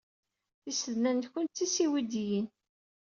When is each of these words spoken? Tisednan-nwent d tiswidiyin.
Tisednan-nwent 0.63 1.49
d 1.53 1.55
tiswidiyin. 1.55 2.47